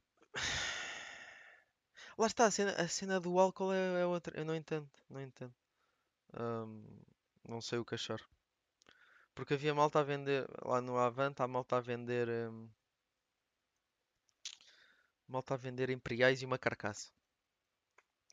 Lá 2.16 2.26
está, 2.26 2.46
a 2.46 2.50
cena, 2.50 2.72
a 2.76 2.88
cena 2.88 3.20
do 3.20 3.38
álcool 3.38 3.74
é, 3.74 4.00
é 4.00 4.06
outra. 4.06 4.34
Eu 4.40 4.46
não 4.46 4.54
entendo. 4.54 4.88
Não 5.10 5.20
entendo. 5.20 5.54
Ahm, 6.32 6.82
não 7.46 7.60
sei 7.60 7.78
o 7.78 7.84
que 7.84 7.94
achar. 7.94 8.20
Porque 9.34 9.54
havia 9.54 9.74
malta 9.74 10.00
a 10.00 10.02
vender. 10.02 10.44
Lá 10.64 10.80
no 10.80 10.98
Avante, 10.98 11.42
há 11.42 11.46
malta 11.48 11.76
a 11.76 11.80
vender. 11.80 12.28
ahm, 12.28 12.68
malta 15.28 15.52
a 15.52 15.58
vender 15.58 15.90
imperiais 15.90 16.40
e 16.40 16.46
uma 16.46 16.56
carcaça. 16.58 17.12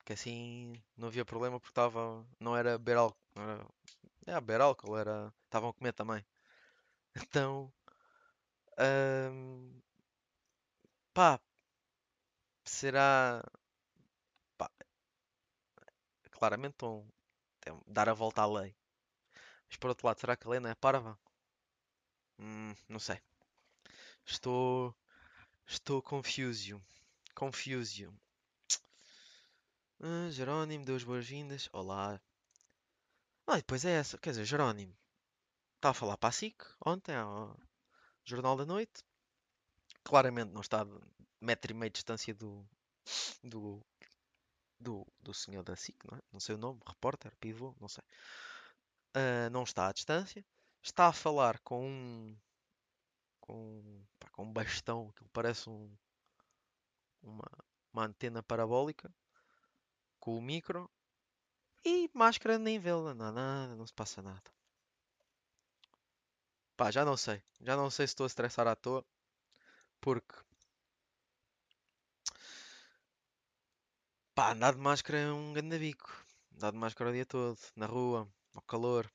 Que 0.06 0.14
assim 0.14 0.74
não 0.98 1.08
havia 1.08 1.26
problema 1.26 1.60
porque 1.60 1.72
estava. 1.72 2.24
Não 2.40 2.56
era 2.56 2.78
beber 2.78 2.98
álcool. 2.98 3.20
Era, 3.36 3.66
é, 4.28 4.34
beber 4.42 4.62
álcool, 4.62 4.98
era. 4.98 5.34
Estavam 5.46 5.70
a 5.72 5.74
comer 5.74 5.94
também. 5.94 6.26
Então. 7.16 7.74
ahm, 8.78 9.82
pá, 11.14 11.40
será. 12.66 13.42
Pá, 14.58 14.70
claramente 16.32 16.74
estão 16.74 17.06
dar 17.88 18.10
a 18.10 18.14
volta 18.14 18.42
à 18.44 18.48
lei. 18.48 18.76
Mas 19.72 19.78
por 19.78 19.90
outro 19.90 20.06
lado, 20.06 20.20
será 20.20 20.36
que 20.36 20.46
a 20.46 20.50
lei 20.52 20.60
não 20.60 20.70
é 20.70 20.76
parva? 20.76 21.18
Hum, 22.38 22.76
não 22.90 23.00
sei. 23.00 23.20
Estou. 24.26 24.94
Estou 25.66 26.02
confusio. 26.02 26.84
Confusio. 27.34 28.14
Ah, 30.02 30.30
Jerónimo, 30.30 30.84
deu 30.84 30.98
as 30.98 31.04
boas-vindas. 31.06 31.70
Olá. 31.72 32.20
Ah, 33.48 33.54
e 33.58 33.62
depois 33.62 33.86
é 33.86 33.92
essa. 33.92 34.18
Quer 34.18 34.32
dizer, 34.32 34.44
Jerónimo. 34.46 34.94
Estava 35.78 35.92
a 35.92 36.00
falar 36.00 36.18
para 36.18 36.30
a 36.30 36.34
SIC 36.34 36.56
ontem, 36.86 37.16
ao 37.16 37.58
Jornal 38.26 38.58
da 38.58 38.66
Noite. 38.66 39.04
Claramente 40.04 40.52
não 40.52 40.62
está 40.62 40.82
a 40.82 40.88
metro 41.40 41.72
e 41.72 41.76
meio 41.76 41.90
de 41.90 41.96
distância 41.96 42.34
do, 42.34 42.68
do, 43.44 43.82
do, 44.80 45.08
do 45.22 45.34
senhor 45.34 45.64
da 45.64 45.76
SIC, 45.78 45.98
não 46.06 46.18
é? 46.18 46.22
Não 46.34 46.40
sei 46.42 46.56
o 46.56 46.58
nome, 46.58 46.82
repórter, 46.86 47.34
pivô, 47.40 47.74
não 47.80 47.88
sei. 47.88 48.04
Ah, 49.14 49.50
não 49.50 49.64
está 49.64 49.88
à 49.88 49.92
distância. 49.94 50.46
Está 50.84 51.08
a 51.08 51.14
falar 51.14 51.60
com 51.60 51.86
um. 51.88 52.38
com, 53.40 54.04
pá, 54.20 54.30
com 54.32 54.44
um 54.44 54.54
bastão 54.54 55.12
que 55.14 55.24
parece 55.34 55.70
um, 55.70 55.90
uma, 57.22 57.46
uma 57.94 58.06
antena 58.06 58.44
parabólica. 58.44 59.14
Com 60.20 60.38
o 60.38 60.42
micro. 60.42 60.90
E 61.86 62.10
máscara 62.14 62.58
nem 62.60 62.80
vê-la, 62.80 63.14
não 63.14 63.32
nada, 63.32 63.76
não 63.76 63.86
se 63.88 63.94
passa 63.94 64.22
nada. 64.22 64.52
Pá, 66.76 66.92
já 66.92 67.06
não 67.06 67.16
sei. 67.16 67.42
Já 67.62 67.76
não 67.78 67.90
sei 67.90 68.06
se 68.08 68.12
estou 68.12 68.26
a 68.26 68.28
estressar 68.28 68.68
à 68.68 68.76
toa. 68.76 69.06
Porque, 70.02 70.36
pá, 74.36 74.52
andar 74.52 74.74
de 74.76 74.80
máscara 74.82 75.18
é 75.20 75.32
um 75.32 75.54
grande 75.54 75.80
bico. 75.80 76.10
Andar 76.56 76.72
de 76.72 76.78
máscara 76.78 77.10
o 77.10 77.14
dia 77.14 77.26
todo, 77.26 77.58
na 77.76 77.86
rua, 77.86 78.28
ao 78.56 78.62
calor. 78.64 79.12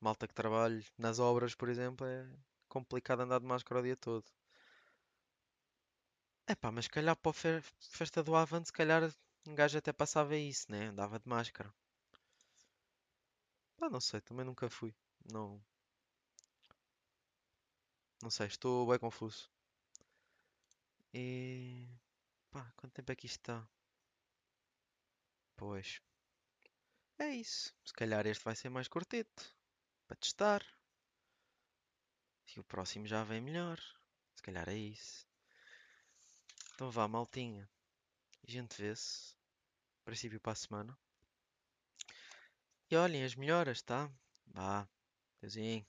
Malta 0.00 0.28
que 0.28 0.34
trabalha 0.34 0.82
nas 0.98 1.18
obras, 1.20 1.54
por 1.56 1.68
exemplo, 1.70 2.06
é 2.06 2.26
complicado 2.68 3.22
andar 3.22 3.40
de 3.40 3.46
máscara 3.46 3.80
o 3.80 3.84
dia 3.84 3.96
todo. 3.96 4.24
É 6.46 6.54
pá, 6.54 6.70
mas 6.72 6.86
se 6.86 6.90
calhar 6.90 7.14
para 7.16 7.32
a 7.32 7.34
fe- 7.34 7.62
festa 7.98 8.22
do 8.22 8.34
Avante, 8.34 8.68
se 8.68 8.72
calhar 8.72 9.02
um 9.46 9.54
gajo 9.54 9.76
até 9.76 9.92
passava 9.92 10.34
isso, 10.34 10.72
né? 10.72 10.86
Andava 10.86 11.18
de 11.18 11.28
máscara. 11.28 11.70
Pá, 13.76 13.88
não 13.88 14.00
sei, 14.00 14.20
também 14.20 14.44
nunca 14.44 14.68
fui. 14.68 14.92
Não, 15.32 15.62
não 18.20 18.28
sei, 18.30 18.48
estou 18.48 18.88
bem 18.88 18.98
confuso. 18.98 19.48
E 21.14 21.88
pá, 22.50 22.72
quanto 22.76 22.94
tempo 22.94 23.12
é 23.12 23.16
que 23.16 23.26
isto 23.26 23.38
está? 23.40 23.68
Pois, 25.56 26.00
é 27.18 27.28
isso. 27.30 27.72
Se 27.84 27.92
calhar 27.92 28.26
este 28.26 28.44
vai 28.44 28.56
ser 28.56 28.68
mais 28.68 28.88
curtito 28.88 29.54
para 30.06 30.16
testar. 30.16 30.64
E 32.56 32.60
o 32.60 32.64
próximo 32.64 33.06
já 33.06 33.24
vem 33.24 33.40
melhor. 33.40 33.78
Se 34.36 34.42
calhar 34.42 34.68
é 34.68 34.76
isso. 34.76 35.26
Então 36.74 36.90
vá, 36.90 37.06
maltinha. 37.08 37.68
A 38.46 38.50
gente 38.50 38.80
vê-se. 38.80 39.34
Princípio 40.04 40.40
para 40.40 40.52
a 40.52 40.56
semana. 40.56 40.98
E 42.90 42.96
olhem 42.96 43.24
as 43.24 43.34
melhoras, 43.34 43.82
tá? 43.82 44.10
Vá. 44.46 44.88
Deusinho. 45.40 45.86